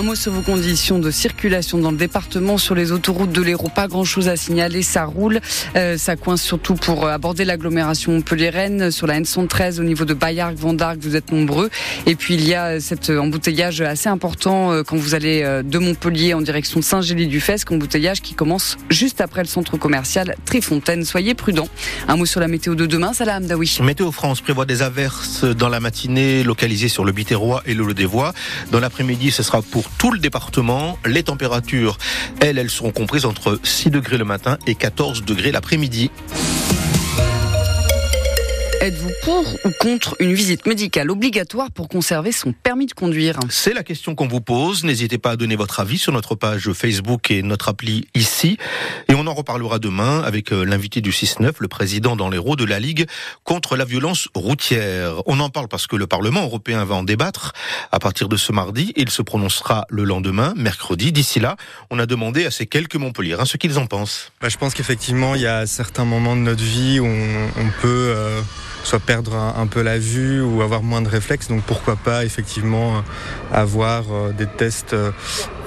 [0.00, 3.68] Un mot sur vos conditions de circulation dans le département sur les autoroutes de l'Hérault.
[3.68, 5.40] Pas grand chose à signaler, ça roule.
[5.76, 10.56] Euh, ça coince surtout pour aborder l'agglomération Montpellier-Rennes sur la N113 au niveau de Bayargues,
[10.56, 11.68] Vendargues, vous êtes nombreux.
[12.06, 15.76] Et puis il y a cet embouteillage assez important euh, quand vous allez euh, de
[15.76, 21.04] Montpellier en direction Saint-Gély-du-Fesque, embouteillage qui commence juste après le centre commercial Trifontaine.
[21.04, 21.68] Soyez prudents.
[22.08, 23.76] Un mot sur la météo de demain, Salah Amdawi.
[23.82, 28.32] Météo France prévoit des averses dans la matinée localisées sur le Biterrois et le Lot-des-Voies.
[28.70, 30.98] Dans l'après-midi, ce sera pour tout le département.
[31.06, 31.98] Les températures,
[32.40, 36.10] elles, elles seront comprises entre 6 degrés le matin et 14 degrés l'après-midi.
[38.82, 43.74] Êtes-vous pour ou contre une visite médicale obligatoire pour conserver son permis de conduire C'est
[43.74, 44.84] la question qu'on vous pose.
[44.84, 48.56] N'hésitez pas à donner votre avis sur notre page Facebook et notre appli ici.
[49.08, 52.56] Et on en reparlera demain avec euh, l'invité du 6-9, le président dans les roues
[52.56, 53.06] de la Ligue
[53.44, 55.22] contre la violence routière.
[55.26, 57.52] On en parle parce que le Parlement européen va en débattre
[57.92, 58.94] à partir de ce mardi.
[58.96, 61.12] Il se prononcera le lendemain, mercredi.
[61.12, 61.56] D'ici là,
[61.90, 64.32] on a demandé à ces quelques Montpelliérains ce qu'ils en pensent.
[64.40, 68.14] Bah, je pense qu'effectivement, il y a certains moments de notre vie où on, peut...
[68.16, 68.40] Euh,
[68.84, 71.48] soit perdre un, peu la vue ou avoir moins de réflexes.
[71.48, 73.02] Donc pourquoi pas effectivement
[73.52, 75.10] avoir euh, des tests euh,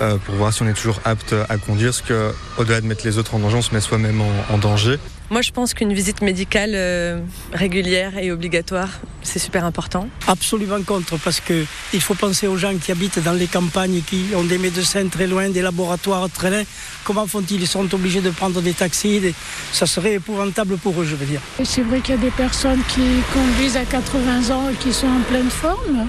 [0.00, 3.18] euh, pour voir si on est toujours apte à conduire, parce qu'au-delà de mettre les
[3.18, 4.98] autres en danger, on se met soi-même en danger.
[5.30, 7.20] Moi, je pense qu'une visite médicale euh,
[7.52, 8.88] régulière et obligatoire,
[9.22, 10.08] c'est super important.
[10.26, 11.64] Absolument contre, parce que
[11.94, 15.28] il faut penser aux gens qui habitent dans les campagnes, qui ont des médecins très
[15.28, 16.62] loin, des laboratoires très loin.
[17.04, 17.60] Comment font-ils?
[17.60, 19.32] Ils sont obligés de prendre des taxis.
[19.72, 21.40] Ça serait épouvantable pour eux, je veux dire.
[21.62, 25.06] C'est vrai qu'il y a des personnes qui conduisent à 80 ans et qui sont
[25.06, 26.08] en pleine forme.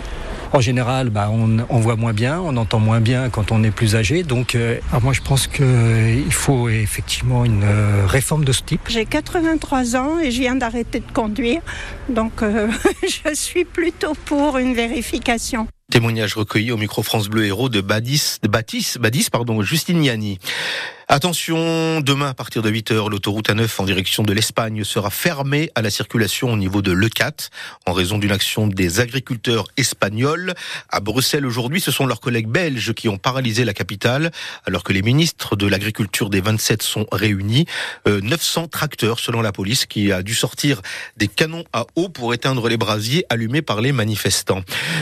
[0.54, 3.96] En général, bah, on, voit moins bien, on entend moins bien quand on est plus
[3.96, 4.24] âgé.
[4.24, 8.82] Donc, euh, moi, je pense qu'il euh, faut effectivement une euh, réforme de ce type.
[8.90, 11.62] J'ai 83 ans et je viens d'arrêter de conduire.
[12.10, 12.44] Donc,
[13.04, 15.68] je suis plutôt pour une vérification.
[15.90, 20.40] Témoignage recueilli au micro France Bleu Héros de Badis, de Badis, Badis pardon, Justine Yanni.
[21.14, 25.82] Attention, demain à partir de 8h, l'autoroute A9 en direction de l'Espagne sera fermée à
[25.82, 27.50] la circulation au niveau de l'E4
[27.86, 30.54] en raison d'une action des agriculteurs espagnols.
[30.88, 34.32] À Bruxelles aujourd'hui, ce sont leurs collègues belges qui ont paralysé la capitale
[34.66, 37.66] alors que les ministres de l'agriculture des 27 sont réunis.
[38.06, 40.82] 900 euh, tracteurs selon la police qui a dû sortir
[41.18, 44.62] des canons à eau pour éteindre les brasiers allumés par les manifestants.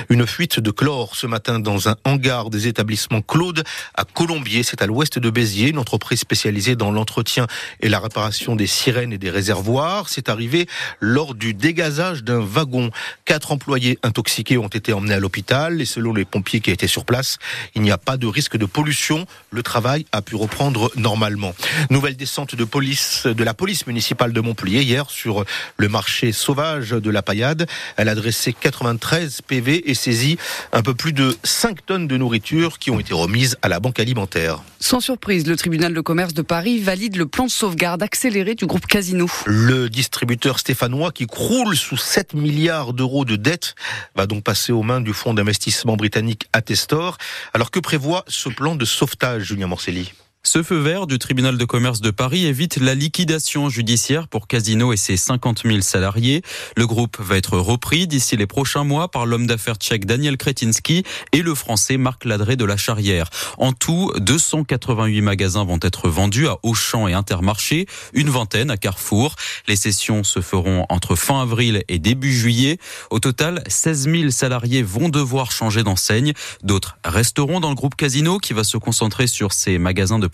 [0.10, 4.82] Une fuite de chlore ce matin dans un hangar des établissements Claude à Colombier, c'est
[4.82, 5.72] à l'ouest de Béziers.
[5.72, 7.46] Notre entreprise spécialisée dans l'entretien
[7.82, 10.08] et la réparation des sirènes et des réservoirs.
[10.08, 10.66] C'est arrivé
[11.02, 12.90] lors du dégazage d'un wagon.
[13.26, 17.04] Quatre employés intoxiqués ont été emmenés à l'hôpital et selon les pompiers qui étaient sur
[17.04, 17.38] place,
[17.76, 19.26] il n'y a pas de risque de pollution.
[19.52, 21.54] Le travail a pu reprendre normalement.
[21.90, 25.44] Nouvelle descente de police de la police municipale de Montpellier hier sur
[25.76, 27.68] le marché sauvage de la Paillade.
[27.98, 30.38] Elle a dressé 93 PV et saisi
[30.72, 34.00] un peu plus de 5 tonnes de nourriture qui ont été remises à la banque
[34.00, 34.64] alimentaire.
[34.80, 38.66] Sans surprise, le tribunal de commerce de Paris valide le plan de sauvegarde accéléré du
[38.66, 39.28] groupe Casino.
[39.46, 43.76] Le distributeur stéphanois qui croule sous 7 milliards d'euros de dettes
[44.14, 47.18] va donc passer aux mains du fonds d'investissement britannique Attestor.
[47.54, 50.12] Alors que prévoit ce plan de sauvetage, Julien Morcelli?
[50.50, 54.92] Ce feu vert du tribunal de commerce de Paris évite la liquidation judiciaire pour Casino
[54.92, 56.42] et ses 50 000 salariés.
[56.76, 61.04] Le groupe va être repris d'ici les prochains mois par l'homme d'affaires tchèque Daniel Kretinsky
[61.34, 63.30] et le français Marc Ladré de la Charrière.
[63.60, 69.36] En tout, 288 magasins vont être vendus à Auchan et Intermarché, une vingtaine à Carrefour.
[69.68, 72.80] Les sessions se feront entre fin avril et début juillet.
[73.12, 76.34] Au total, 16 000 salariés vont devoir changer d'enseigne.
[76.64, 80.26] D'autres resteront dans le groupe Casino qui va se concentrer sur ses magasins de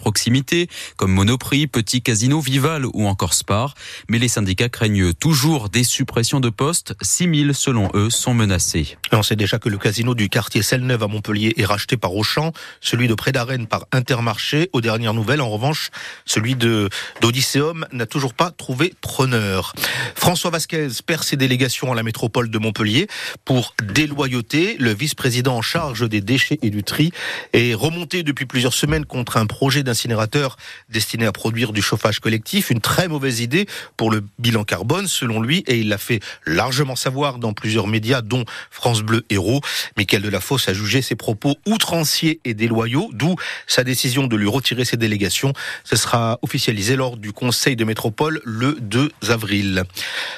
[0.97, 3.73] comme Monoprix, Petit Casino, Vival ou encore Spar.
[4.09, 6.95] Mais les syndicats craignent toujours des suppressions de postes.
[7.01, 8.97] 6000, selon eux, sont menacés.
[9.11, 12.51] on sait déjà que le casino du quartier Selleneuve à Montpellier est racheté par Auchan,
[12.81, 14.69] celui de Prédarène par Intermarché.
[14.73, 15.89] Aux dernières nouvelles, en revanche,
[16.25, 16.89] celui de
[17.21, 19.73] d'Odysseum n'a toujours pas trouvé preneur.
[20.15, 23.07] François Vasquez perd ses délégations à la métropole de Montpellier
[23.43, 24.75] pour déloyauté.
[24.79, 27.11] Le vice-président en charge des déchets et du tri
[27.53, 30.57] est remonté depuis plusieurs semaines contre un projet d'incinérateur
[30.89, 32.69] destiné à produire du chauffage collectif.
[32.69, 36.97] Une très mauvaise idée pour le bilan carbone, selon lui, et il l'a fait largement
[36.97, 39.61] savoir dans plusieurs médias, dont France Bleu Héros.
[39.97, 43.35] Michael Delafosse a jugé ses propos outranciers et déloyaux, d'où
[43.67, 45.53] sa décision de lui retirer ses délégations.
[45.83, 49.83] Ce sera officialisé lors du Conseil de métropole le 2 avril.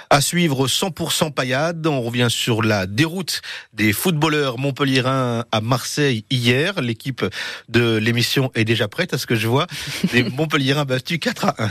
[0.09, 3.41] À suivre 100% paillade, on revient sur la déroute
[3.73, 6.81] des footballeurs montpelliérains à Marseille hier.
[6.81, 7.25] L'équipe
[7.69, 9.68] de l'émission est déjà prête à ce que je vois.
[10.13, 11.69] Les Montpelliérains battus 4 à 1.